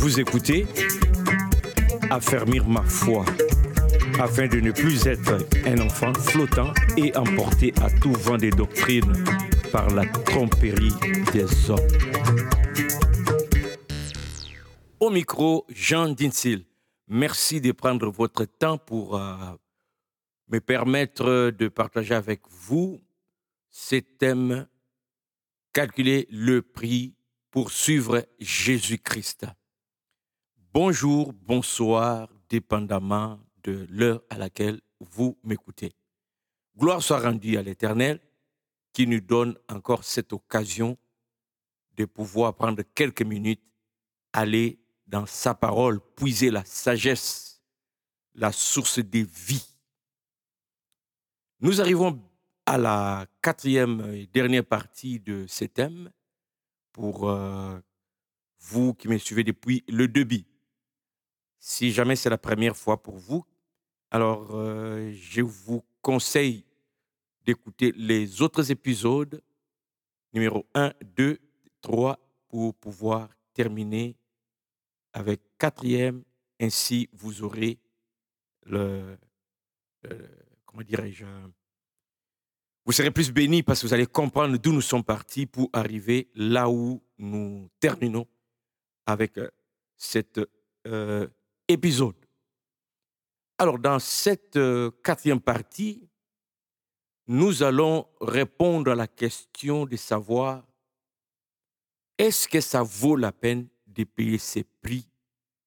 Vous 0.00 0.20
écoutez 0.20 0.64
Affermir 2.08 2.68
ma 2.68 2.84
foi 2.84 3.24
afin 4.20 4.46
de 4.46 4.60
ne 4.60 4.70
plus 4.70 5.08
être 5.08 5.44
un 5.66 5.80
enfant 5.80 6.14
flottant 6.14 6.72
et 6.96 7.16
emporté 7.16 7.72
à 7.82 7.90
tout 7.90 8.12
vent 8.12 8.36
des 8.36 8.50
doctrines 8.50 9.12
par 9.72 9.90
la 9.90 10.06
tromperie 10.06 10.94
des 11.32 11.70
hommes. 11.70 11.78
Au 15.00 15.10
micro, 15.10 15.66
Jean 15.68 16.08
Dinsil. 16.10 16.64
Merci 17.08 17.60
de 17.60 17.72
prendre 17.72 18.08
votre 18.08 18.44
temps 18.44 18.78
pour 18.78 19.16
euh, 19.16 19.34
me 20.48 20.60
permettre 20.60 21.50
de 21.50 21.66
partager 21.66 22.14
avec 22.14 22.42
vous 22.48 23.00
ces 23.68 24.02
thèmes 24.02 24.68
calculer 25.72 26.28
le 26.30 26.62
prix 26.62 27.14
pour 27.50 27.72
suivre 27.72 28.24
Jésus-Christ. 28.38 29.46
Bonjour, 30.80 31.32
bonsoir, 31.32 32.28
dépendamment 32.48 33.40
de 33.64 33.84
l'heure 33.90 34.22
à 34.30 34.38
laquelle 34.38 34.80
vous 35.00 35.36
m'écoutez. 35.42 35.92
Gloire 36.78 37.02
soit 37.02 37.18
rendue 37.18 37.56
à 37.56 37.62
l'Éternel 37.62 38.20
qui 38.92 39.08
nous 39.08 39.20
donne 39.20 39.58
encore 39.68 40.04
cette 40.04 40.32
occasion 40.32 40.96
de 41.96 42.04
pouvoir 42.04 42.54
prendre 42.54 42.84
quelques 42.94 43.22
minutes, 43.22 43.60
aller 44.32 44.78
dans 45.04 45.26
sa 45.26 45.52
parole, 45.52 45.98
puiser 46.14 46.48
la 46.48 46.64
sagesse, 46.64 47.60
la 48.36 48.52
source 48.52 49.00
des 49.00 49.24
vies. 49.24 49.74
Nous 51.58 51.80
arrivons 51.80 52.22
à 52.66 52.78
la 52.78 53.26
quatrième 53.42 54.14
et 54.14 54.28
dernière 54.28 54.64
partie 54.64 55.18
de 55.18 55.44
ce 55.48 55.64
thème 55.64 56.12
pour 56.92 57.28
euh, 57.28 57.80
vous 58.60 58.94
qui 58.94 59.08
me 59.08 59.18
suivez 59.18 59.42
depuis 59.42 59.82
le 59.88 60.06
début. 60.06 60.44
Si 61.58 61.92
jamais 61.92 62.16
c'est 62.16 62.30
la 62.30 62.38
première 62.38 62.76
fois 62.76 63.02
pour 63.02 63.16
vous, 63.16 63.44
alors 64.10 64.54
euh, 64.54 65.12
je 65.12 65.42
vous 65.42 65.84
conseille 66.00 66.64
d'écouter 67.44 67.92
les 67.96 68.42
autres 68.42 68.70
épisodes, 68.70 69.42
numéro 70.32 70.66
1, 70.74 70.92
2, 71.16 71.38
3, 71.80 72.18
pour 72.48 72.74
pouvoir 72.74 73.28
terminer 73.52 74.16
avec 75.12 75.40
quatrième. 75.58 76.22
Ainsi, 76.60 77.08
vous 77.12 77.42
aurez 77.42 77.78
le, 78.64 79.16
le 80.02 80.28
comment 80.64 80.82
dirais-je, 80.82 81.24
vous 82.88 82.92
serez 82.92 83.10
plus 83.10 83.30
bénis 83.32 83.62
parce 83.62 83.82
que 83.82 83.86
vous 83.86 83.92
allez 83.92 84.06
comprendre 84.06 84.56
d'où 84.56 84.72
nous 84.72 84.80
sommes 84.80 85.04
partis 85.04 85.44
pour 85.44 85.68
arriver 85.74 86.30
là 86.34 86.70
où 86.70 87.02
nous 87.18 87.68
terminons 87.80 88.26
avec 89.04 89.36
euh, 89.36 89.50
cet 89.96 90.40
euh, 90.86 91.26
épisode. 91.68 92.16
Alors, 93.58 93.78
dans 93.78 93.98
cette 93.98 94.56
euh, 94.56 94.90
quatrième 95.02 95.40
partie, 95.40 96.08
nous 97.26 97.62
allons 97.62 98.08
répondre 98.20 98.90
à 98.90 98.94
la 98.94 99.06
question 99.06 99.84
de 99.84 99.96
savoir 99.96 100.64
est-ce 102.16 102.48
que 102.48 102.60
ça 102.60 102.82
vaut 102.82 103.16
la 103.16 103.32
peine 103.32 103.68
de 103.86 104.04
payer 104.04 104.38
ses 104.38 104.64
prix 104.64 105.06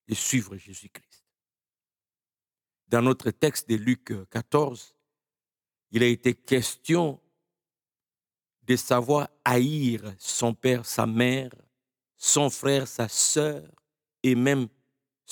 et 0.07 0.15
suivre 0.15 0.57
Jésus-Christ? 0.57 1.25
Dans 2.87 3.01
notre 3.01 3.31
texte 3.31 3.69
de 3.69 3.75
Luc 3.75 4.11
14, 4.29 4.95
il 5.91 6.03
a 6.03 6.07
été 6.07 6.33
question 6.33 7.21
de 8.63 8.75
savoir 8.75 9.29
haïr 9.45 10.13
son 10.17 10.53
père, 10.53 10.85
sa 10.85 11.05
mère, 11.05 11.51
son 12.17 12.49
frère, 12.49 12.87
sa 12.87 13.07
sœur 13.07 13.63
et 14.23 14.35
même 14.35 14.67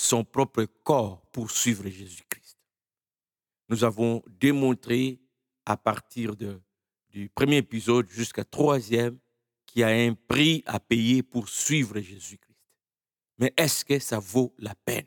son 0.00 0.24
propre 0.24 0.64
corps 0.82 1.20
pour 1.30 1.50
suivre 1.50 1.86
Jésus-Christ. 1.86 2.58
Nous 3.68 3.84
avons 3.84 4.22
démontré 4.26 5.20
à 5.66 5.76
partir 5.76 6.34
du 6.34 7.28
premier 7.28 7.58
épisode 7.58 8.08
jusqu'à 8.08 8.44
troisième 8.44 9.18
qu'il 9.66 9.80
y 9.80 9.84
a 9.84 9.88
un 9.88 10.14
prix 10.14 10.62
à 10.64 10.80
payer 10.80 11.22
pour 11.22 11.50
suivre 11.50 12.00
Jésus-Christ. 12.00 12.56
Mais 13.36 13.52
est-ce 13.58 13.84
que 13.84 13.98
ça 13.98 14.18
vaut 14.18 14.54
la 14.56 14.74
peine? 14.74 15.06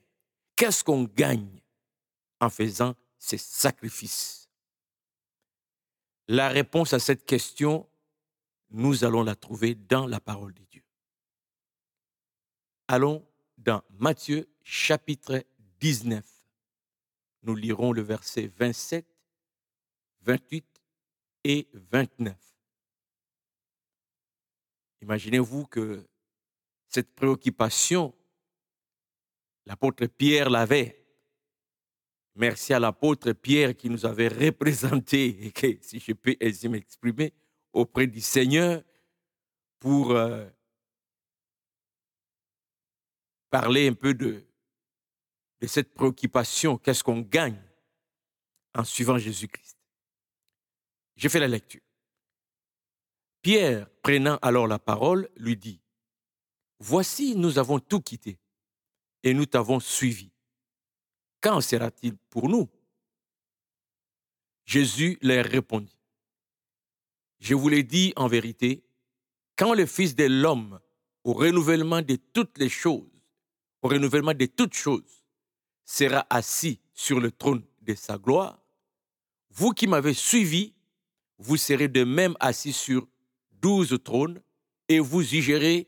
Qu'est-ce 0.56 0.84
qu'on 0.84 1.06
gagne 1.06 1.60
en 2.40 2.52
faisant 2.52 2.94
ces 3.18 3.40
sacrifices? 3.40 4.48
La 6.28 6.50
réponse 6.50 6.94
à 6.94 7.00
cette 7.00 7.26
question, 7.26 7.90
nous 8.70 9.04
allons 9.04 9.24
la 9.24 9.36
trouver 9.36 9.74
dans 9.74 10.06
la 10.06 10.20
parole 10.20 10.54
de 10.54 10.64
Dieu. 10.66 10.84
Allons 12.88 13.28
dans 13.58 13.82
Matthieu 13.90 14.53
chapitre 14.64 15.44
19. 15.80 16.26
Nous 17.44 17.56
lirons 17.56 17.92
le 17.92 18.02
verset 18.02 18.48
27, 18.58 19.06
28 20.22 20.66
et 21.44 21.68
29. 21.74 22.36
Imaginez-vous 25.02 25.66
que 25.66 26.08
cette 26.88 27.14
préoccupation, 27.14 28.16
l'apôtre 29.66 30.06
Pierre 30.06 30.50
l'avait 30.50 31.04
Merci 32.36 32.74
à 32.74 32.80
l'apôtre 32.80 33.32
Pierre 33.34 33.76
qui 33.76 33.90
nous 33.90 34.08
avait 34.08 34.28
représenté, 34.28 35.46
et 35.46 35.52
que, 35.52 35.78
si 35.82 36.00
je 36.00 36.14
peux 36.14 36.36
ainsi 36.42 36.68
m'exprimer, 36.68 37.32
auprès 37.72 38.08
du 38.08 38.22
Seigneur 38.22 38.82
pour 39.80 40.12
euh, 40.12 40.48
parler 43.52 43.88
un 43.88 43.94
peu 43.94 44.16
de, 44.16 44.44
de 45.64 45.68
cette 45.68 45.94
préoccupation, 45.94 46.78
qu'est-ce 46.78 47.06
qu'on 47.06 47.22
gagne 47.22 47.58
en 48.76 48.84
suivant 48.84 49.18
Jésus-Christ? 49.18 49.78
J'ai 51.16 51.30
fait 51.30 51.40
la 51.40 51.48
lecture. 51.48 51.80
Pierre, 53.42 53.90
prenant 54.02 54.38
alors 54.42 54.68
la 54.68 54.78
parole, 54.78 55.30
lui 55.38 55.56
dit, 55.56 55.80
Voici, 56.80 57.38
nous 57.38 57.60
avons 57.60 57.80
tout 57.80 58.02
quitté 58.02 58.38
et 59.24 59.34
nous 59.34 59.46
t'avons 59.46 59.80
suivi. 59.80 60.34
Quand 61.40 61.62
sera-t-il 61.62 62.18
pour 62.18 62.50
nous 62.50 62.70
Jésus 64.66 65.18
leur 65.22 65.46
répondit, 65.46 65.98
Je 67.40 67.56
vous 67.56 67.70
l'ai 67.70 67.84
dit 67.84 68.12
en 68.18 68.28
vérité, 68.28 68.84
quand 69.56 69.74
le 69.74 69.86
Fils 69.86 70.14
de 70.14 70.26
l'homme, 70.26 70.82
au 71.24 71.32
renouvellement 71.32 72.02
de 72.02 72.18
toutes 72.18 72.58
les 72.58 72.68
choses, 72.68 73.08
au 73.82 73.88
renouvellement 73.88 74.34
de 74.34 74.46
toutes 74.46 74.74
choses, 74.74 75.23
sera 75.86 76.26
assis 76.30 76.80
sur 76.94 77.20
le 77.20 77.32
trône 77.32 77.64
de 77.82 77.96
sa 77.96 78.18
gloire, 78.18 78.60
vous 79.50 79.72
qui 79.72 79.88
m'avez 79.88 80.14
suivi, 80.14 80.74
vous 81.38 81.58
serez 81.58 81.88
de 81.88 82.04
même 82.04 82.36
assis 82.40 82.74
sur 82.74 83.08
douze 83.52 83.98
trônes 84.04 84.42
et 84.88 85.00
vous 85.00 85.36
y 85.36 85.88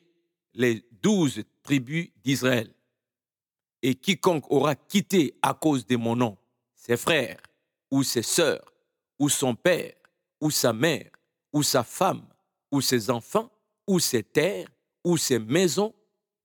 les 0.53 0.85
douze 1.01 1.43
tribus 1.63 2.09
d'Israël. 2.23 2.73
Et 3.81 3.95
quiconque 3.95 4.49
aura 4.51 4.75
quitté 4.75 5.35
à 5.41 5.53
cause 5.53 5.85
de 5.85 5.95
mon 5.95 6.15
nom 6.15 6.37
ses 6.73 6.97
frères 6.97 7.41
ou 7.91 8.03
ses 8.03 8.21
sœurs 8.21 8.73
ou 9.19 9.29
son 9.29 9.55
père 9.55 9.93
ou 10.41 10.51
sa 10.51 10.73
mère 10.73 11.09
ou 11.53 11.63
sa 11.63 11.83
femme 11.83 12.25
ou 12.71 12.81
ses 12.81 13.09
enfants 13.09 13.51
ou 13.87 13.99
ses 13.99 14.23
terres 14.23 14.67
ou 15.03 15.17
ses 15.17 15.39
maisons 15.39 15.93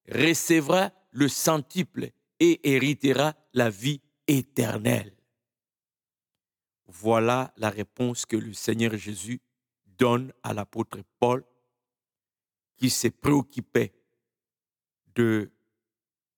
recevra 0.09 0.91
le 1.10 1.28
centuple 1.28 2.10
et 2.39 2.60
héritera 2.75 3.34
la 3.53 3.71
vie 3.71 4.00
éternelle. 4.27 5.15
Voilà 6.87 7.53
la 7.56 7.71
réponse 7.71 8.27
que 8.27 8.37
le 8.37 8.53
Seigneur 8.53 8.97
Jésus 8.97 9.41
donne 9.87 10.33
à 10.43 10.55
l'apôtre 10.55 10.99
Paul 11.19 11.44
qui 12.77 12.91
s'est 12.91 13.10
préoccupé 13.10 13.93
de 15.15 15.51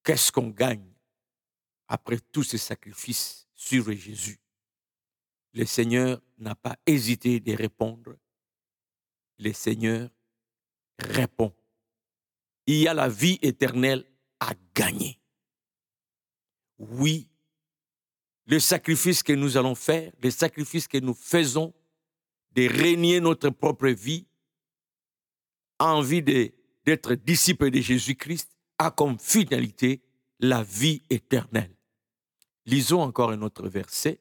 qu'est-ce 0.03 0.33
qu'on 0.33 0.49
gagne 0.49 0.93
après 1.93 2.19
tous 2.19 2.43
ces 2.43 2.59
sacrifices 2.59 3.47
sur 3.55 3.93
Jésus, 3.93 4.41
le 5.53 5.65
Seigneur 5.65 6.21
n'a 6.39 6.55
pas 6.55 6.77
hésité 6.87 7.39
de 7.39 7.55
répondre. 7.55 8.17
Le 9.39 9.53
Seigneur 9.53 10.09
répond. 10.99 11.55
Il 12.67 12.77
y 12.77 12.89
a 12.89 12.95
la 12.95 13.09
vie 13.09 13.39
éternelle 13.43 14.05
à 14.41 14.55
gagner. 14.75 15.21
Oui, 16.91 17.29
le 18.47 18.59
sacrifice 18.59 19.23
que 19.23 19.33
nous 19.33 19.57
allons 19.57 19.77
faire, 19.77 20.13
le 20.21 20.31
sacrifice 20.33 20.89
que 20.89 20.99
nous 20.99 21.15
faisons 21.15 21.73
de 22.57 22.69
régner 22.69 23.21
notre 23.21 23.51
propre 23.51 23.89
vie 23.89 24.27
en 25.79 26.03
vue 26.03 26.23
d'être 26.23 27.15
disciple 27.15 27.71
de 27.71 27.81
Jésus-Christ 27.81 28.51
a 28.79 28.91
comme 28.91 29.17
finalité 29.17 30.03
la 30.41 30.65
vie 30.65 31.03
éternelle. 31.09 31.73
Lisons 32.67 33.01
encore 33.01 33.31
un 33.31 33.43
autre 33.43 33.69
verset. 33.69 34.21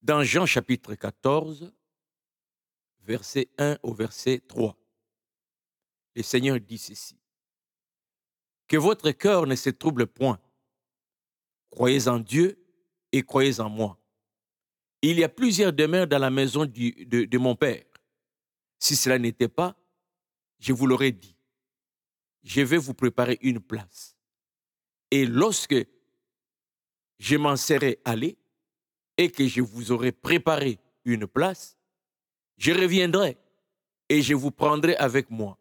Dans 0.00 0.22
Jean 0.22 0.46
chapitre 0.46 0.94
14, 0.94 1.72
verset 3.02 3.48
1 3.58 3.78
au 3.82 3.94
verset 3.94 4.40
3. 4.46 4.78
Le 6.14 6.22
Seigneur 6.22 6.60
dit 6.60 6.78
ceci. 6.78 7.16
Que 8.66 8.76
votre 8.76 9.10
cœur 9.10 9.46
ne 9.46 9.54
se 9.54 9.70
trouble 9.70 10.06
point. 10.06 10.40
Croyez 11.70 12.08
en 12.08 12.18
Dieu 12.18 12.58
et 13.12 13.22
croyez 13.22 13.60
en 13.60 13.68
moi. 13.68 13.98
Il 15.02 15.18
y 15.18 15.24
a 15.24 15.28
plusieurs 15.28 15.72
demeures 15.72 16.06
dans 16.06 16.18
la 16.18 16.30
maison 16.30 16.64
de, 16.64 17.24
de 17.24 17.38
mon 17.38 17.54
Père. 17.56 17.84
Si 18.78 18.96
cela 18.96 19.18
n'était 19.18 19.48
pas, 19.48 19.76
je 20.58 20.72
vous 20.72 20.86
l'aurais 20.86 21.12
dit. 21.12 21.36
Je 22.42 22.62
vais 22.62 22.78
vous 22.78 22.94
préparer 22.94 23.38
une 23.42 23.60
place. 23.60 24.16
Et 25.10 25.26
lorsque 25.26 25.76
je 27.18 27.36
m'en 27.36 27.56
serai 27.56 28.00
allé 28.04 28.38
et 29.16 29.30
que 29.30 29.46
je 29.46 29.60
vous 29.60 29.92
aurai 29.92 30.12
préparé 30.12 30.78
une 31.04 31.26
place, 31.26 31.78
je 32.56 32.72
reviendrai 32.72 33.36
et 34.08 34.22
je 34.22 34.34
vous 34.34 34.50
prendrai 34.50 34.96
avec 34.96 35.30
moi, 35.30 35.58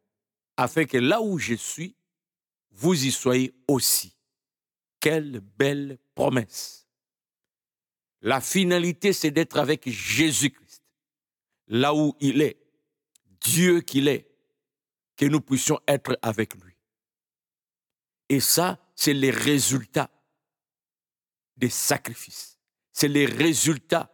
afin 0.58 0.86
que 0.86 0.98
là 0.98 1.22
où 1.22 1.38
je 1.38 1.54
suis, 1.56 1.96
vous 2.72 3.06
y 3.06 3.12
soyez 3.12 3.54
aussi. 3.68 4.16
Quelle 5.00 5.40
belle 5.40 6.00
promesse. 6.16 6.88
La 8.22 8.40
finalité, 8.40 9.12
c'est 9.12 9.32
d'être 9.32 9.58
avec 9.58 9.90
Jésus-Christ, 9.90 10.82
là 11.68 11.94
où 11.94 12.16
il 12.20 12.42
est, 12.42 12.58
Dieu 13.42 13.82
qu'il 13.82 14.08
est, 14.08 14.30
que 15.18 15.26
nous 15.26 15.42
puissions 15.42 15.80
être 15.88 16.18
avec 16.22 16.56
lui. 16.56 16.74
Et 18.30 18.40
ça, 18.40 18.80
c'est 18.96 19.14
les 19.14 19.32
résultats 19.32 20.10
des 21.58 21.70
sacrifices. 21.70 22.58
C'est 22.92 23.08
les 23.08 23.26
résultats 23.26 24.10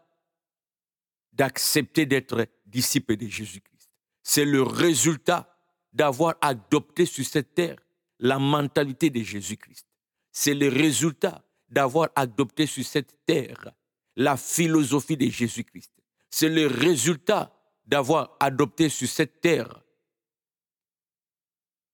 d'accepter 1.33 2.05
d'être 2.05 2.47
disciple 2.65 3.15
de 3.15 3.27
Jésus-Christ. 3.27 3.89
C'est 4.23 4.45
le 4.45 4.63
résultat 4.63 5.48
d'avoir 5.93 6.35
adopté 6.41 7.05
sur 7.05 7.25
cette 7.25 7.55
terre 7.55 7.77
la 8.19 8.39
mentalité 8.39 9.09
de 9.09 9.21
Jésus-Christ. 9.21 9.87
C'est 10.31 10.53
le 10.53 10.69
résultat 10.69 11.43
d'avoir 11.69 12.09
adopté 12.15 12.65
sur 12.65 12.85
cette 12.85 13.25
terre 13.25 13.71
la 14.15 14.35
philosophie 14.37 15.17
de 15.17 15.29
Jésus-Christ. 15.29 15.93
C'est 16.29 16.49
le 16.49 16.67
résultat 16.67 17.55
d'avoir 17.85 18.35
adopté 18.39 18.89
sur 18.89 19.07
cette 19.07 19.41
terre 19.41 19.81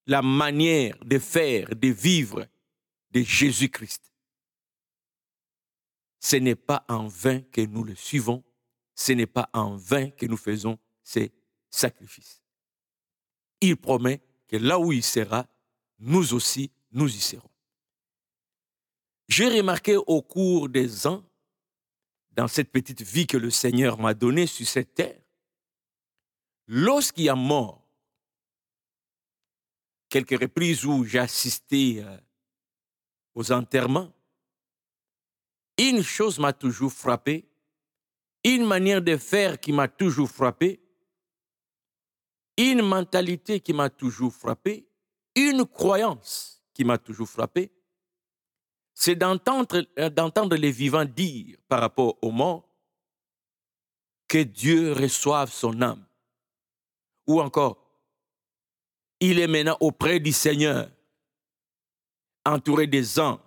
la 0.07 0.21
manière 0.21 0.97
de 1.03 1.19
faire, 1.19 1.69
de 1.75 1.87
vivre 1.87 2.45
de 3.11 3.21
Jésus-Christ. 3.21 4.11
Ce 6.19 6.35
n'est 6.35 6.55
pas 6.55 6.85
en 6.89 7.07
vain 7.07 7.41
que 7.41 7.61
nous 7.61 7.83
le 7.83 7.95
suivons, 7.95 8.43
ce 8.93 9.13
n'est 9.13 9.27
pas 9.27 9.49
en 9.53 9.75
vain 9.75 10.09
que 10.09 10.25
nous 10.25 10.37
faisons 10.37 10.77
ces 11.03 11.31
sacrifices. 11.69 12.44
Il 13.61 13.77
promet 13.77 14.21
que 14.47 14.57
là 14.57 14.79
où 14.79 14.91
il 14.91 15.03
sera, 15.03 15.47
nous 15.99 16.33
aussi, 16.33 16.71
nous 16.91 17.07
y 17.07 17.19
serons. 17.19 17.49
J'ai 19.27 19.49
remarqué 19.49 19.97
au 19.97 20.21
cours 20.21 20.69
des 20.69 21.07
ans, 21.07 21.23
dans 22.31 22.47
cette 22.47 22.71
petite 22.71 23.01
vie 23.01 23.27
que 23.27 23.37
le 23.37 23.49
Seigneur 23.49 23.97
m'a 23.97 24.13
donnée 24.13 24.45
sur 24.45 24.67
cette 24.67 24.93
terre, 24.93 25.19
lorsqu'il 26.67 27.25
y 27.25 27.29
a 27.29 27.35
mort, 27.35 27.81
quelques 30.09 30.39
reprises 30.39 30.85
où 30.85 31.05
j'ai 31.05 31.19
assisté 31.19 32.03
euh, 32.03 32.17
aux 33.33 33.51
enterrements, 33.51 34.11
une 35.77 36.03
chose 36.03 36.39
m'a 36.39 36.53
toujours 36.53 36.91
frappé, 36.91 37.47
une 38.43 38.65
manière 38.65 39.01
de 39.01 39.17
faire 39.17 39.59
qui 39.59 39.71
m'a 39.73 39.87
toujours 39.87 40.29
frappé, 40.29 40.79
une 42.57 42.81
mentalité 42.81 43.59
qui 43.59 43.73
m'a 43.73 43.89
toujours 43.89 44.33
frappé, 44.33 44.87
une 45.35 45.65
croyance 45.65 46.63
qui 46.73 46.83
m'a 46.83 46.97
toujours 46.97 47.27
frappé, 47.27 47.71
c'est 48.93 49.15
d'entendre, 49.15 49.85
euh, 49.99 50.09
d'entendre 50.09 50.55
les 50.55 50.71
vivants 50.71 51.05
dire 51.05 51.57
par 51.67 51.81
rapport 51.81 52.17
aux 52.21 52.31
morts 52.31 52.67
que 54.27 54.39
Dieu 54.39 54.93
reçoive 54.93 55.51
son 55.51 55.81
âme. 55.81 56.05
Ou 57.27 57.41
encore, 57.41 57.85
il 59.19 59.39
est 59.39 59.47
maintenant 59.47 59.77
auprès 59.79 60.19
du 60.19 60.31
Seigneur, 60.31 60.89
entouré 62.45 62.87
des 62.87 63.19
anges. 63.19 63.39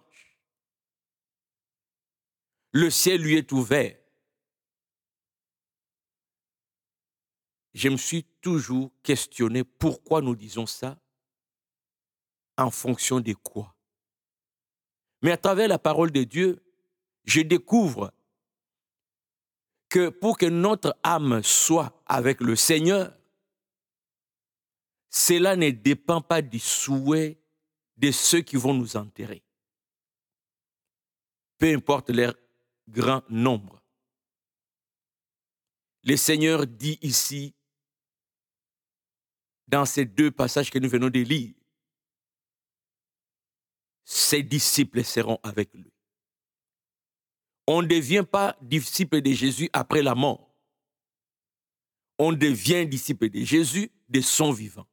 Le 2.73 2.91
ciel 2.91 3.23
lui 3.23 3.37
est 3.37 3.53
ouvert. 3.53 3.98
Je 7.79 7.89
me 7.89 7.97
suis 7.97 8.25
toujours 8.41 8.91
questionné 9.05 9.63
pourquoi 9.63 10.21
nous 10.21 10.35
disons 10.35 10.67
ça, 10.67 10.99
en 12.57 12.73
fonction 12.73 13.21
de 13.21 13.35
quoi. 13.35 13.73
Mais 15.23 15.31
à 15.31 15.37
travers 15.37 15.69
la 15.69 15.79
parole 15.79 16.11
de 16.11 16.25
Dieu, 16.25 16.61
je 17.23 17.41
découvre 17.41 18.13
que 19.89 20.09
pour 20.09 20.39
que 20.39 20.47
notre 20.47 20.99
âme 21.05 21.41
soit 21.45 22.03
avec 22.07 22.41
le 22.41 22.57
Seigneur, 22.57 23.17
cela 25.09 25.55
ne 25.55 25.71
dépend 25.71 26.21
pas 26.21 26.43
du 26.43 26.59
souhait 26.59 27.41
de 27.97 28.11
ceux 28.11 28.41
qui 28.41 28.57
vont 28.57 28.75
nous 28.75 28.97
enterrer. 28.97 29.45
Peu 31.59 31.73
importe 31.73 32.11
leur 32.11 32.35
grand 32.89 33.23
nombre. 33.29 33.81
Le 36.03 36.17
Seigneur 36.17 36.67
dit 36.67 36.99
ici, 37.03 37.55
dans 39.69 39.85
ces 39.85 40.05
deux 40.05 40.31
passages 40.31 40.71
que 40.71 40.79
nous 40.79 40.89
venons 40.89 41.11
de 41.11 41.21
lire, 41.21 41.55
ses 44.05 44.43
disciples 44.43 45.05
seront 45.05 45.39
avec 45.43 45.73
lui. 45.75 45.93
On 47.67 47.83
ne 47.83 47.87
devient 47.87 48.25
pas 48.29 48.57
disciple 48.63 49.21
de 49.21 49.31
Jésus 49.33 49.69
après 49.75 50.03
la 50.03 50.15
mort. 50.15 50.55
On 52.19 52.33
devient 52.33 52.87
disciple 52.87 53.29
de 53.29 53.45
Jésus 53.45 53.91
de 54.09 54.23
son 54.23 54.51
vivant. 54.51 54.87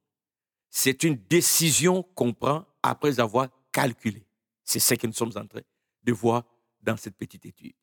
C'est 0.70 1.04
une 1.04 1.16
décision 1.16 2.04
qu'on 2.04 2.34
prend 2.34 2.66
après 2.84 3.22
avoir 3.22 3.48
calculé. 3.72 4.28
C'est 4.66 4.80
ce 4.80 4.94
que 4.96 5.08
nous 5.08 5.14
sommes 5.14 5.32
en 5.36 5.48
train 5.48 5.62
de 6.04 6.12
voir 6.12 6.44
dans 6.82 6.98
cette 6.98 7.16
petite 7.16 7.46
étude. 7.46 7.74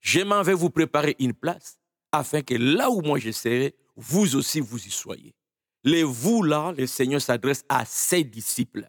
Je 0.00 0.20
m'en 0.20 0.42
vais 0.42 0.54
vous 0.54 0.70
préparer 0.70 1.14
une 1.18 1.34
place 1.34 1.78
afin 2.12 2.40
que 2.40 2.54
là 2.54 2.90
où 2.90 3.02
moi 3.02 3.18
je 3.18 3.30
serai, 3.30 3.74
vous 3.96 4.36
aussi 4.36 4.60
vous 4.60 4.86
y 4.86 4.90
soyez. 4.90 5.34
Les 5.84 6.02
vous 6.02 6.42
là, 6.42 6.72
le 6.72 6.86
Seigneur 6.86 7.20
s'adresse 7.20 7.64
à 7.68 7.84
ses 7.84 8.24
disciples. 8.24 8.88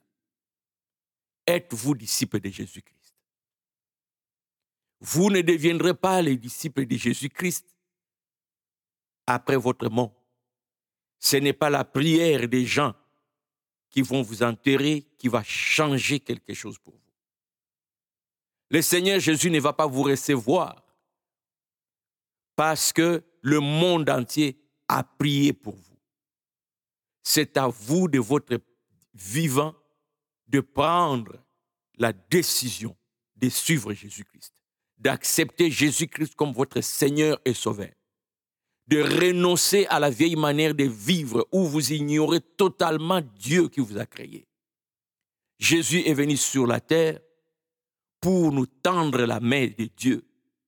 Êtes-vous 1.46 1.94
disciples 1.94 2.40
de 2.40 2.50
Jésus-Christ? 2.50 3.16
Vous 5.02 5.30
ne 5.30 5.42
deviendrez 5.42 5.94
pas 5.94 6.22
les 6.22 6.38
disciples 6.38 6.86
de 6.86 6.96
Jésus-Christ 6.96 7.68
après 9.28 9.58
votre 9.58 9.90
mort. 9.90 10.14
Ce 11.20 11.36
n'est 11.36 11.54
pas 11.54 11.70
la 11.70 11.84
prière 11.84 12.48
des 12.48 12.66
gens 12.66 12.94
qui 13.90 14.02
vont 14.02 14.22
vous 14.22 14.44
enterrer 14.44 15.06
qui 15.18 15.28
va 15.28 15.44
changer 15.44 16.20
quelque 16.20 16.54
chose 16.54 16.78
pour 16.80 16.94
vous. 16.94 17.00
Le 18.70 18.82
Seigneur 18.82 19.20
Jésus 19.20 19.52
ne 19.52 19.60
va 19.60 19.74
pas 19.74 19.86
vous 19.86 20.04
recevoir 20.04 20.84
parce 22.56 22.94
que 22.94 23.24
le 23.42 23.60
monde 23.60 24.10
entier 24.10 24.58
a 24.88 25.04
prié 25.04 25.54
pour 25.54 25.76
vous. 25.76 25.95
C'est 27.26 27.58
à 27.58 27.68
vous 27.68 28.08
de 28.08 28.20
votre 28.20 28.58
vivant 29.14 29.76
de 30.48 30.62
prendre 30.62 31.44
la 31.98 32.14
décision 32.14 32.96
de 33.36 33.50
suivre 33.50 33.92
Jésus-Christ, 33.92 34.54
d'accepter 34.98 35.70
Jésus-Christ 35.70 36.36
comme 36.36 36.54
votre 36.54 36.80
Seigneur 36.80 37.42
et 37.44 37.54
Sauveur 37.54 37.90
de 38.88 39.02
renoncer 39.02 39.86
à 39.90 40.00
la 40.00 40.10
vieille 40.10 40.36
manière 40.36 40.76
de 40.76 40.84
vivre 40.84 41.48
où 41.52 41.66
vous 41.66 41.92
ignorez 41.92 42.42
totalement 42.42 43.22
Dieu 43.40 43.68
qui 43.68 43.80
vous 43.80 43.98
a 43.98 44.06
créé. 44.06 44.48
Jésus 45.58 46.04
est 46.06 46.14
venu 46.14 46.38
sur 46.38 46.68
la 46.68 46.80
terre 46.80 47.20
pour 48.22 48.52
nous 48.52 48.66
tendre 48.66 49.24
la 49.24 49.40
main 49.40 49.68
de 49.68 49.90
Dieu. 49.98 50.24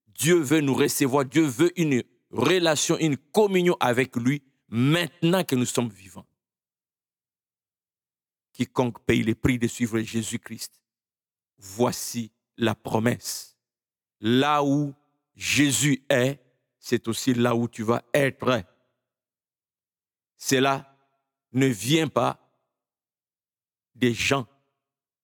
Dieu 0.08 0.36
veut 0.36 0.60
nous 0.60 0.74
recevoir, 0.74 1.24
Dieu 1.24 1.44
veut 1.44 1.72
une 1.80 2.02
relation, 2.30 2.98
une 2.98 3.16
communion 3.16 3.76
avec 3.78 4.16
lui 4.16 4.42
maintenant 4.68 5.44
que 5.44 5.54
nous 5.54 5.64
sommes 5.64 5.88
vivants. 5.88 6.26
Quiconque 8.58 8.98
paye 9.06 9.22
le 9.22 9.36
prix 9.36 9.56
de 9.56 9.68
suivre 9.68 10.00
Jésus-Christ, 10.00 10.82
voici 11.58 12.32
la 12.56 12.74
promesse. 12.74 13.56
Là 14.20 14.64
où 14.64 14.92
Jésus 15.36 16.04
est, 16.08 16.40
c'est 16.80 17.06
aussi 17.06 17.34
là 17.34 17.54
où 17.54 17.68
tu 17.68 17.84
vas 17.84 18.02
être. 18.12 18.64
Cela 20.36 20.92
ne 21.52 21.66
vient 21.66 22.08
pas 22.08 22.52
des 23.94 24.12
gens, 24.12 24.48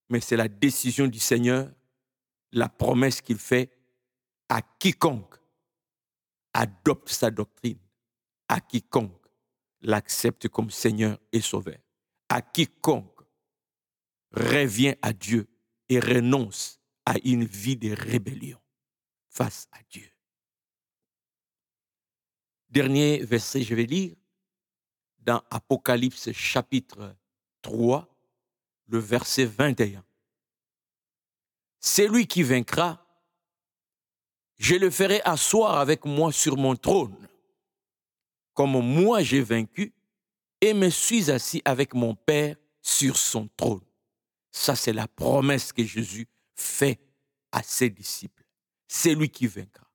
mais 0.09 0.21
c'est 0.21 0.37
la 0.37 0.47
décision 0.47 1.09
du 1.09 1.19
Seigneur, 1.19 1.69
la 2.53 2.69
promesse 2.69 3.21
qu'il 3.21 3.39
fait 3.39 3.77
à 4.49 4.63
quiconque 4.63 5.35
adopte 6.53 7.09
sa 7.09 7.33
doctrine, 7.33 7.81
à 8.47 8.61
quiconque 8.61 9.27
l'accepte 9.81 10.47
comme 10.47 10.71
Seigneur 10.71 11.19
et 11.33 11.41
Sauveur, 11.41 11.79
à 12.29 12.41
quiconque 12.41 13.14
revient 14.35 14.95
à 15.03 15.13
Dieu 15.13 15.49
et 15.89 16.01
renonce 16.01 16.81
à 17.07 17.15
une 17.25 17.45
vie 17.45 17.77
de 17.77 17.93
rébellion 17.93 18.61
face 19.29 19.69
à 19.73 19.79
Dieu. 19.91 20.11
Dernier 22.69 23.19
verset, 23.19 23.63
je 23.63 23.75
vais 23.75 23.87
lire 23.87 24.17
dans 25.19 25.43
Apocalypse 25.51 26.33
chapitre 26.33 27.17
3, 27.63 28.09
le 28.89 28.99
verset 28.99 29.45
21. 29.45 30.05
C'est 31.81 32.09
lui 32.09 32.27
qui 32.27 32.43
vaincra, 32.43 33.01
je 34.57 34.75
le 34.75 34.91
ferai 34.91 35.21
asseoir 35.25 35.79
avec 35.79 36.05
moi 36.05 36.33
sur 36.33 36.57
mon 36.57 36.75
trône, 36.77 37.17
comme 38.55 38.81
moi 38.81 39.23
j'ai 39.23 39.43
vaincu 39.43 39.93
et 40.61 40.75
me 40.75 40.89
suis 40.89 41.31
assis 41.31 41.63
avec 41.65 41.95
mon 41.95 42.15
Père 42.15 42.57
sur 42.81 43.17
son 43.17 43.49
trône. 43.57 43.85
Ça, 44.55 44.77
c'est 44.77 44.93
la 44.93 45.09
promesse 45.09 45.73
que 45.73 45.85
Jésus 45.85 46.29
fait 46.55 47.01
à 47.51 47.63
ses 47.63 47.91
disciples. 47.91 48.45
C'est 48.87 49.15
lui 49.15 49.29
qui 49.29 49.47
vaincra. 49.47 49.87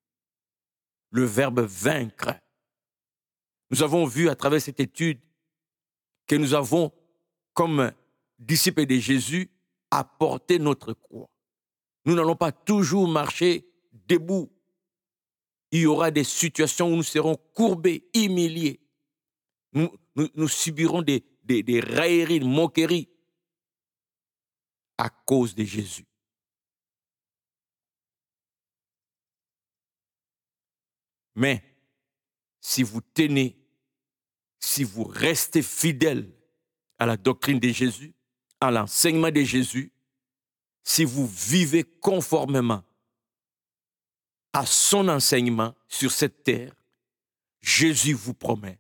Le 1.12 1.24
verbe 1.24 1.62
vaincre 1.62 2.34
nous 3.72 3.84
avons 3.84 4.06
vu 4.06 4.30
à 4.30 4.36
travers 4.36 4.62
cette 4.62 4.80
étude 4.80 5.20
que 6.28 6.36
nous 6.36 6.54
avons, 6.54 6.92
comme 7.54 7.92
disciples 8.38 8.86
de 8.86 8.96
Jésus, 8.96 9.50
apporté 9.92 10.60
notre 10.60 10.94
croix. 10.94 11.30
Nous 12.06 12.16
n'allons 12.16 12.36
pas 12.36 12.52
toujours 12.52 13.08
marcher 13.08 13.68
debout. 14.08 14.52
Il 15.72 15.82
y 15.82 15.86
aura 15.86 16.10
des 16.10 16.24
situations 16.24 16.92
où 16.92 16.96
nous 16.96 17.04
serons 17.04 17.36
courbés, 17.54 18.10
humiliés. 18.16 18.80
Nous, 19.74 20.48
subirons 20.48 21.04
des, 21.04 21.24
railleries, 21.48 22.40
des 22.40 22.46
moqueries 22.46 23.08
à 25.00 25.10
cause 25.10 25.56
de 25.56 25.64
Jésus. 25.64 26.06
Mais 31.36 31.64
si 32.60 32.84
vous 32.84 33.02
tenez 33.02 33.60
si 34.60 34.84
vous 34.84 35.04
restez 35.04 35.62
fidèle 35.62 36.30
à 36.98 37.06
la 37.06 37.18
doctrine 37.18 37.60
de 37.60 37.70
Jésus, 37.70 38.14
à 38.60 38.72
l'enseignement 38.72 39.32
de 39.32 39.42
Jésus, 39.42 39.92
si 40.84 41.06
vous 41.06 41.28
vivez 41.28 41.84
conformément 41.84 42.84
à 44.54 44.66
son 44.66 45.08
enseignement 45.08 45.74
sur 45.88 46.12
cette 46.12 46.44
terre, 46.44 46.76
Jésus 47.62 48.14
vous 48.14 48.34
promet 48.34 48.80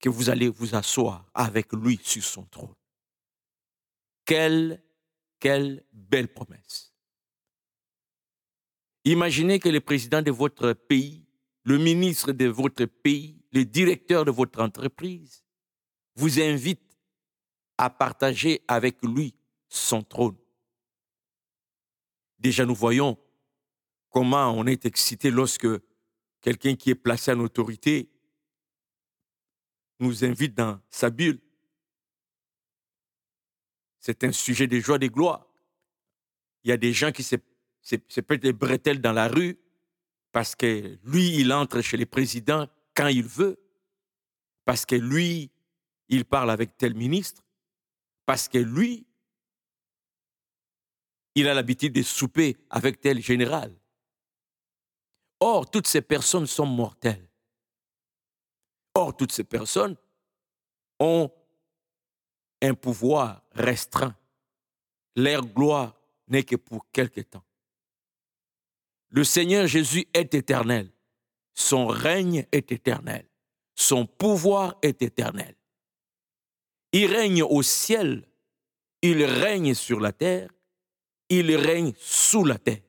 que 0.00 0.08
vous 0.08 0.30
allez 0.30 0.48
vous 0.48 0.74
asseoir 0.74 1.28
avec 1.34 1.72
lui 1.72 2.00
sur 2.02 2.22
son 2.22 2.44
trône. 2.44 2.74
Quelle, 4.28 4.84
quelle 5.40 5.86
belle 5.90 6.28
promesse. 6.28 6.92
Imaginez 9.04 9.58
que 9.58 9.70
le 9.70 9.80
président 9.80 10.20
de 10.20 10.30
votre 10.30 10.74
pays, 10.74 11.24
le 11.64 11.78
ministre 11.78 12.32
de 12.32 12.44
votre 12.44 12.84
pays, 12.84 13.42
le 13.52 13.64
directeur 13.64 14.26
de 14.26 14.30
votre 14.30 14.60
entreprise 14.60 15.42
vous 16.14 16.40
invite 16.40 16.82
à 17.78 17.88
partager 17.88 18.60
avec 18.68 19.02
lui 19.02 19.34
son 19.66 20.02
trône. 20.02 20.36
Déjà, 22.38 22.66
nous 22.66 22.74
voyons 22.74 23.16
comment 24.10 24.50
on 24.50 24.66
est 24.66 24.84
excité 24.84 25.30
lorsque 25.30 25.68
quelqu'un 26.42 26.76
qui 26.76 26.90
est 26.90 26.94
placé 26.94 27.32
en 27.32 27.40
autorité 27.40 28.10
nous 30.00 30.22
invite 30.22 30.54
dans 30.54 30.78
sa 30.90 31.08
bulle. 31.08 31.40
C'est 34.08 34.24
un 34.24 34.32
sujet 34.32 34.66
de 34.66 34.80
joie, 34.80 34.98
de 34.98 35.06
gloire. 35.06 35.46
Il 36.64 36.70
y 36.70 36.72
a 36.72 36.78
des 36.78 36.94
gens 36.94 37.12
qui 37.12 37.22
se, 37.22 37.36
des 38.36 38.52
bretelles 38.54 39.02
dans 39.02 39.12
la 39.12 39.28
rue 39.28 39.58
parce 40.32 40.56
que 40.56 40.98
lui, 41.04 41.36
il 41.36 41.52
entre 41.52 41.82
chez 41.82 41.98
les 41.98 42.06
présidents 42.06 42.66
quand 42.96 43.08
il 43.08 43.22
veut, 43.22 43.60
parce 44.64 44.86
que 44.86 44.94
lui, 44.94 45.50
il 46.08 46.24
parle 46.24 46.50
avec 46.50 46.78
tel 46.78 46.94
ministre, 46.94 47.44
parce 48.24 48.48
que 48.48 48.56
lui, 48.56 49.06
il 51.34 51.46
a 51.46 51.52
l'habitude 51.52 51.92
de 51.92 52.00
souper 52.00 52.56
avec 52.70 53.02
tel 53.02 53.20
général. 53.20 53.76
Or, 55.40 55.70
toutes 55.70 55.86
ces 55.86 56.00
personnes 56.00 56.46
sont 56.46 56.64
mortelles. 56.64 57.28
Or, 58.94 59.14
toutes 59.14 59.32
ces 59.32 59.44
personnes 59.44 59.96
ont 60.98 61.30
un 62.62 62.74
pouvoir 62.74 63.42
restreint. 63.52 64.16
Leur 65.16 65.46
gloire 65.46 65.98
n'est 66.28 66.44
que 66.44 66.56
pour 66.56 66.90
quelque 66.90 67.20
temps. 67.20 67.44
Le 69.10 69.24
Seigneur 69.24 69.66
Jésus 69.66 70.06
est 70.12 70.34
éternel. 70.34 70.92
Son 71.54 71.86
règne 71.86 72.46
est 72.52 72.70
éternel. 72.72 73.26
Son 73.74 74.06
pouvoir 74.06 74.76
est 74.82 75.02
éternel. 75.02 75.54
Il 76.92 77.06
règne 77.06 77.42
au 77.42 77.62
ciel. 77.62 78.28
Il 79.02 79.24
règne 79.24 79.74
sur 79.74 80.00
la 80.00 80.12
terre. 80.12 80.50
Il 81.28 81.54
règne 81.56 81.92
sous 81.98 82.44
la 82.44 82.58
terre. 82.58 82.82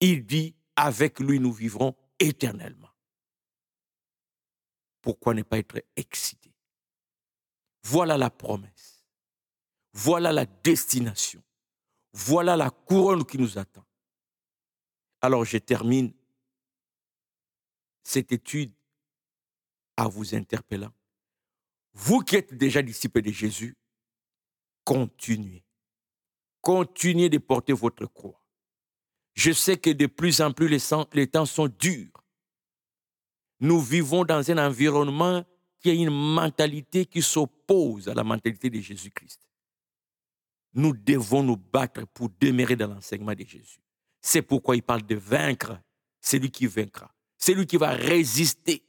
Il 0.00 0.26
dit, 0.26 0.54
avec 0.76 1.20
lui 1.20 1.38
nous 1.38 1.52
vivrons 1.52 1.96
éternellement. 2.18 2.90
Pourquoi 5.00 5.34
ne 5.34 5.42
pas 5.42 5.58
être 5.58 5.82
excité 5.96 6.43
Voilà 7.84 8.16
la 8.16 8.30
promesse. 8.30 9.04
Voilà 9.92 10.32
la 10.32 10.46
destination. 10.46 11.42
Voilà 12.12 12.56
la 12.56 12.70
couronne 12.70 13.24
qui 13.24 13.38
nous 13.38 13.58
attend. 13.58 13.84
Alors 15.20 15.44
je 15.44 15.58
termine 15.58 16.12
cette 18.02 18.32
étude 18.32 18.72
à 19.96 20.08
vous 20.08 20.34
interpellant. 20.34 20.92
Vous 21.94 22.20
qui 22.20 22.36
êtes 22.36 22.54
déjà 22.54 22.82
disciples 22.82 23.22
de 23.22 23.30
Jésus, 23.30 23.76
continuez. 24.84 25.64
Continuez 26.60 27.28
de 27.28 27.38
porter 27.38 27.72
votre 27.72 28.06
croix. 28.06 28.40
Je 29.34 29.52
sais 29.52 29.76
que 29.76 29.90
de 29.90 30.06
plus 30.06 30.40
en 30.40 30.52
plus 30.52 30.68
les, 30.68 31.26
temps 31.26 31.46
sont 31.46 31.68
durs. 31.68 32.24
Nous 33.60 33.80
vivons 33.80 34.24
dans 34.24 34.50
un 34.50 34.66
environnement 34.66 35.44
qui 35.80 35.90
a 35.90 35.92
une 35.92 36.10
mentalité 36.10 37.06
qui 37.06 37.22
s'oppose 37.22 37.53
à 38.06 38.14
la 38.14 38.24
mentalité 38.24 38.70
de 38.70 38.80
Jésus-Christ. 38.80 39.40
Nous 40.74 40.92
devons 40.92 41.42
nous 41.42 41.56
battre 41.56 42.06
pour 42.06 42.28
demeurer 42.40 42.76
dans 42.76 42.88
l'enseignement 42.88 43.34
de 43.34 43.44
Jésus. 43.44 43.80
C'est 44.20 44.42
pourquoi 44.42 44.76
il 44.76 44.82
parle 44.82 45.02
de 45.02 45.14
vaincre. 45.14 45.78
C'est 46.20 46.38
lui 46.38 46.50
qui 46.50 46.66
vaincra. 46.66 47.10
C'est 47.38 47.54
lui 47.54 47.66
qui 47.66 47.76
va 47.76 47.90
résister. 47.90 48.82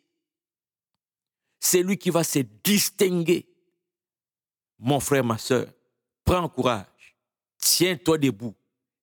C'est 1.59 1.83
lui 1.83 1.97
qui 1.97 2.09
va 2.09 2.23
se 2.23 2.39
distinguer. 2.39 3.47
Mon 4.79 4.99
frère, 4.99 5.23
ma 5.23 5.37
soeur, 5.37 5.67
prends 6.23 6.49
courage. 6.49 7.15
Tiens-toi 7.57 8.17
debout. 8.17 8.55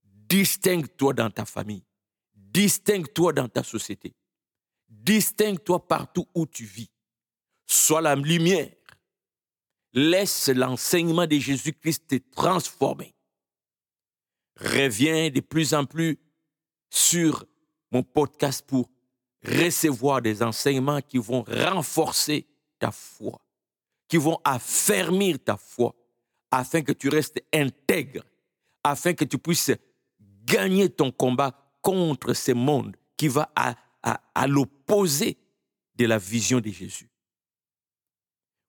Distingue-toi 0.04 1.14
dans 1.14 1.30
ta 1.30 1.44
famille. 1.44 1.84
Distingue-toi 2.34 3.32
dans 3.32 3.48
ta 3.48 3.62
société. 3.62 4.14
Distingue-toi 4.88 5.86
partout 5.86 6.26
où 6.34 6.46
tu 6.46 6.64
vis. 6.64 6.90
Sois 7.66 8.00
la 8.00 8.14
lumière. 8.14 8.70
Laisse 9.94 10.48
l'enseignement 10.48 11.26
de 11.26 11.38
Jésus-Christ 11.38 12.06
te 12.08 12.16
transformer. 12.34 13.14
Reviens 14.56 15.30
de 15.30 15.40
plus 15.40 15.74
en 15.74 15.84
plus 15.84 16.18
sur 16.90 17.44
mon 17.90 18.02
podcast 18.02 18.64
pour 18.66 18.88
recevoir 19.44 20.22
des 20.22 20.42
enseignements 20.42 21.00
qui 21.00 21.18
vont 21.18 21.42
renforcer 21.42 22.46
ta 22.78 22.90
foi, 22.90 23.40
qui 24.08 24.16
vont 24.16 24.38
affermir 24.44 25.38
ta 25.42 25.56
foi, 25.56 25.94
afin 26.50 26.82
que 26.82 26.92
tu 26.92 27.08
restes 27.08 27.42
intègre, 27.52 28.24
afin 28.84 29.14
que 29.14 29.24
tu 29.24 29.38
puisses 29.38 29.72
gagner 30.44 30.88
ton 30.88 31.10
combat 31.10 31.52
contre 31.80 32.34
ce 32.34 32.52
monde 32.52 32.96
qui 33.16 33.28
va 33.28 33.50
à, 33.54 33.76
à, 34.02 34.46
l'opposé 34.46 35.38
de 35.96 36.06
la 36.06 36.18
vision 36.18 36.60
de 36.60 36.70
Jésus. 36.70 37.10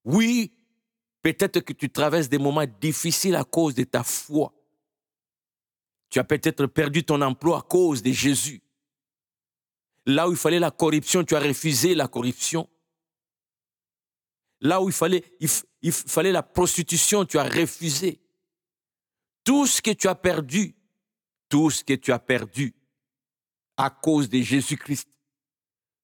Oui, 0.06 0.52
peut-être 1.24 1.62
que 1.62 1.74
tu 1.74 1.90
traverses 1.90 2.30
des 2.30 2.38
moments 2.38 2.66
difficiles 2.80 3.36
à 3.36 3.46
cause 3.46 3.74
de 3.74 3.86
ta 3.86 4.04
foi. 4.04 4.54
Tu 6.10 6.20
as 6.20 6.24
peut-être 6.24 6.68
perdu 6.68 7.04
ton 7.04 7.22
emploi 7.22 7.60
à 7.60 7.62
cause 7.62 8.04
de 8.04 8.12
Jésus. 8.12 8.62
Là 10.06 10.28
où 10.28 10.32
il 10.32 10.38
fallait 10.38 10.60
la 10.60 10.70
corruption, 10.70 11.24
tu 11.24 11.36
as 11.36 11.40
refusé 11.40 11.96
la 11.96 12.08
corruption. 12.08 12.70
Là 14.60 14.82
où 14.82 14.90
il 14.90 14.94
fallait, 14.94 16.32
la 16.32 16.44
prostitution, 16.44 17.26
tu 17.26 17.40
as 17.40 17.44
refusé. 17.44 18.20
Tout 19.44 19.66
ce 19.66 19.82
que 19.82 19.92
tu 19.92 20.08
as 20.08 20.16
perdu, 20.16 20.76
tout 21.50 21.70
ce 21.70 21.84
que 21.84 21.94
tu 21.94 22.12
as 22.12 22.20
perdu 22.20 22.76
à 23.78 23.90
cause 23.90 24.30
de 24.30 24.42
Jésus-Christ, 24.42 25.10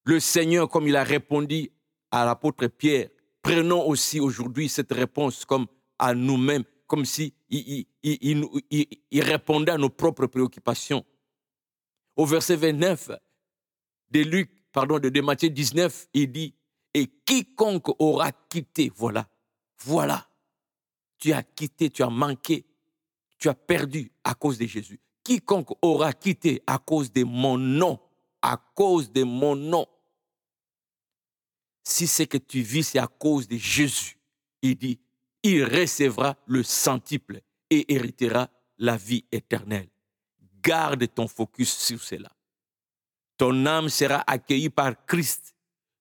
Le 0.05 0.19
Seigneur, 0.19 0.69
comme 0.69 0.88
il 0.88 0.95
a 0.95 1.03
répondu 1.03 1.71
à 2.09 2.25
l'apôtre 2.25 2.67
Pierre, 2.67 3.09
prenons 3.49 3.87
aussi 3.87 4.19
aujourd'hui 4.19 4.69
cette 4.69 4.91
réponse 4.91 5.43
comme 5.43 5.65
à 5.97 6.13
nous-mêmes, 6.13 6.63
comme 6.87 7.05
si 7.05 7.33
il, 7.49 7.85
répondait 9.13 9.71
à 9.71 9.77
nos 9.77 9.89
propres 9.89 10.27
préoccupations. 10.27 11.03
Au 12.15 12.25
verset 12.25 12.55
29 12.55 13.11
de 14.11 14.19
Luc, 14.21 14.51
pardon, 14.71 14.99
de 14.99 15.21
Matthieu 15.21 15.49
19, 15.49 16.09
il 16.13 16.31
dit, 16.31 16.53
et 16.93 17.07
quiconque 17.25 17.89
aura 17.99 18.31
quitté, 18.31 18.91
voilà, 18.95 19.27
voilà, 19.83 20.27
tu 21.17 21.33
as 21.33 21.43
quitté, 21.43 21.89
tu 21.89 22.03
as 22.03 22.09
manqué, 22.09 22.65
tu 23.37 23.49
as 23.49 23.55
perdu 23.55 24.11
à 24.23 24.33
cause 24.33 24.57
de 24.57 24.65
Jésus. 24.65 24.99
Quiconque 25.23 25.71
aura 25.81 26.13
quitté 26.13 26.61
à 26.67 26.77
cause 26.77 27.11
de 27.11 27.23
mon 27.23 27.57
nom, 27.57 27.99
à 28.41 28.57
cause 28.75 29.11
de 29.11 29.23
mon 29.23 29.55
nom, 29.55 29.85
si 31.89 32.08
c'est 32.08 32.27
que 32.27 32.38
tu 32.38 32.62
vis, 32.62 32.84
c'est 32.84 33.00
à 33.00 33.08
cause 33.08 33.48
de 33.48 33.58
Jésus. 33.58 34.17
Il 34.62 34.75
dit, 34.75 35.00
il 35.43 35.63
recevra 35.63 36.38
le 36.46 36.63
centuple 36.63 37.41
et 37.69 37.93
héritera 37.93 38.50
la 38.77 38.98
vie 38.98 39.25
éternelle. 39.31 39.89
Garde 40.62 41.08
ton 41.13 41.27
focus 41.27 41.74
sur 41.74 42.01
cela. 42.01 42.31
Ton 43.38 43.65
âme 43.65 43.89
sera 43.89 44.24
accueillie 44.27 44.69
par 44.69 45.05
Christ, 45.05 45.55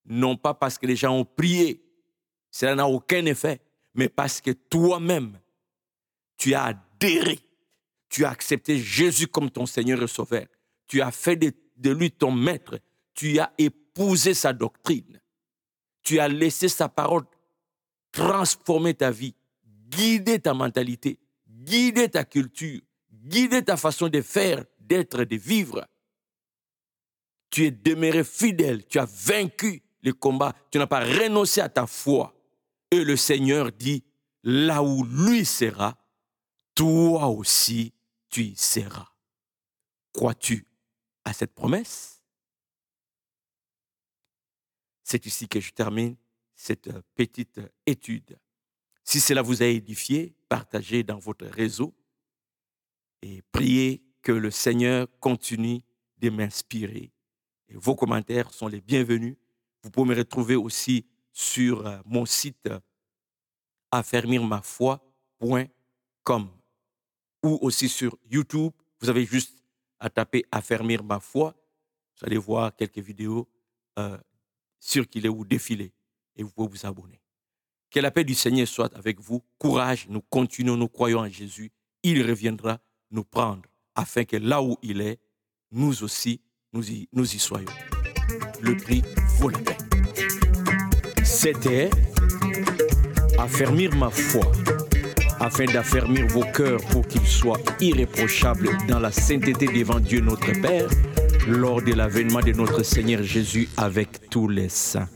non 0.04 0.36
pas 0.36 0.54
parce 0.54 0.76
que 0.78 0.86
les 0.86 0.96
gens 0.96 1.16
ont 1.16 1.24
prié, 1.24 1.82
cela 2.50 2.74
n'a 2.74 2.88
aucun 2.88 3.24
effet, 3.26 3.60
mais 3.94 4.08
parce 4.08 4.40
que 4.40 4.50
toi-même, 4.50 5.38
tu 6.36 6.54
as 6.54 6.64
adhéré, 6.64 7.38
tu 8.08 8.24
as 8.24 8.30
accepté 8.30 8.78
Jésus 8.78 9.28
comme 9.28 9.50
ton 9.50 9.66
Seigneur 9.66 10.02
et 10.02 10.08
Sauveur, 10.08 10.46
tu 10.86 11.00
as 11.00 11.12
fait 11.12 11.36
de 11.36 11.90
lui 11.90 12.10
ton 12.10 12.32
maître, 12.32 12.80
tu 13.14 13.38
as 13.38 13.52
épousé 13.58 14.34
sa 14.34 14.52
doctrine, 14.52 15.17
tu 16.08 16.18
as 16.20 16.28
laissé 16.28 16.70
sa 16.70 16.88
parole 16.88 17.24
transformer 18.12 18.94
ta 18.94 19.10
vie, 19.10 19.34
guider 19.90 20.38
ta 20.38 20.54
mentalité, 20.54 21.18
guider 21.46 22.08
ta 22.08 22.24
culture, 22.24 22.80
guider 23.12 23.62
ta 23.62 23.76
façon 23.76 24.08
de 24.08 24.22
faire, 24.22 24.64
d'être, 24.78 25.24
de 25.24 25.36
vivre. 25.36 25.86
Tu 27.50 27.66
es 27.66 27.70
demeuré 27.70 28.24
fidèle, 28.24 28.86
tu 28.86 28.98
as 28.98 29.04
vaincu 29.04 29.82
le 30.00 30.14
combat, 30.14 30.54
tu 30.70 30.78
n'as 30.78 30.86
pas 30.86 31.04
renoncé 31.04 31.60
à 31.60 31.68
ta 31.68 31.86
foi. 31.86 32.34
Et 32.90 33.04
le 33.04 33.16
Seigneur 33.16 33.70
dit, 33.70 34.02
là 34.42 34.82
où 34.82 35.04
lui 35.04 35.44
sera, 35.44 35.94
toi 36.74 37.26
aussi 37.26 37.92
tu 38.30 38.44
y 38.44 38.56
seras. 38.56 39.08
Crois-tu 40.14 40.66
à 41.26 41.34
cette 41.34 41.54
promesse? 41.54 42.17
C'est 45.10 45.24
ici 45.24 45.48
que 45.48 45.58
je 45.58 45.72
termine 45.72 46.16
cette 46.54 46.90
petite 47.14 47.62
étude. 47.86 48.38
Si 49.02 49.20
cela 49.20 49.40
vous 49.40 49.62
a 49.62 49.66
édifié, 49.66 50.34
partagez 50.50 51.02
dans 51.02 51.18
votre 51.18 51.46
réseau 51.46 51.94
et 53.22 53.40
priez 53.50 54.02
que 54.20 54.32
le 54.32 54.50
Seigneur 54.50 55.08
continue 55.18 55.80
de 56.18 56.28
m'inspirer. 56.28 57.10
Vos 57.70 57.96
commentaires 57.96 58.52
sont 58.52 58.68
les 58.68 58.82
bienvenus. 58.82 59.38
Vous 59.82 59.90
pouvez 59.90 60.10
me 60.10 60.14
retrouver 60.14 60.56
aussi 60.56 61.06
sur 61.32 61.86
euh, 61.86 62.00
mon 62.04 62.26
site 62.26 62.68
affermirmafoi.com 63.90 66.50
ou 67.44 67.58
aussi 67.62 67.88
sur 67.88 68.14
YouTube. 68.30 68.72
Vous 69.00 69.08
avez 69.08 69.24
juste 69.24 69.56
à 70.00 70.10
taper 70.10 70.44
Affermir 70.52 71.02
ma. 71.02 71.16
Vous 71.16 71.50
allez 72.20 72.36
voir 72.36 72.76
quelques 72.76 72.98
vidéos 72.98 73.48
euh, 73.98 74.18
circuler 74.78 75.28
ou 75.28 75.44
défiler 75.44 75.92
et 76.36 76.42
vous 76.42 76.50
pouvez 76.50 76.68
vous 76.68 76.86
abonner. 76.86 77.20
Que 77.90 78.00
la 78.00 78.10
paix 78.10 78.24
du 78.24 78.34
Seigneur 78.34 78.68
soit 78.68 78.94
avec 78.96 79.20
vous. 79.20 79.42
Courage, 79.58 80.06
nous 80.08 80.20
continuons, 80.20 80.76
nous 80.76 80.88
croyons 80.88 81.20
en 81.20 81.28
Jésus. 81.28 81.72
Il 82.02 82.22
reviendra 82.28 82.78
nous 83.10 83.24
prendre 83.24 83.62
afin 83.94 84.24
que 84.24 84.36
là 84.36 84.62
où 84.62 84.76
il 84.82 85.00
est, 85.00 85.18
nous 85.72 86.02
aussi, 86.02 86.40
nous 86.72 86.90
y, 86.90 87.08
nous 87.12 87.34
y 87.34 87.38
soyons. 87.38 87.70
Le 88.60 88.76
prix 88.76 89.02
vaut 89.38 89.48
la 89.48 89.58
peine. 89.58 89.76
C'était 91.24 91.90
affermir 93.38 93.94
ma 93.94 94.10
foi 94.10 94.50
afin 95.40 95.64
d'affermir 95.66 96.26
vos 96.28 96.44
cœurs 96.52 96.80
pour 96.90 97.06
qu'ils 97.06 97.26
soient 97.26 97.60
irréprochables 97.80 98.70
dans 98.88 98.98
la 98.98 99.12
sainteté 99.12 99.66
devant 99.66 100.00
Dieu 100.00 100.20
notre 100.20 100.52
Père 100.60 100.88
lors 101.48 101.80
de 101.82 101.94
l'avènement 101.94 102.40
de 102.40 102.52
notre 102.52 102.82
Seigneur 102.82 103.22
Jésus 103.22 103.68
avec 103.76 104.28
tous 104.28 104.48
les 104.48 104.68
saints. 104.68 105.08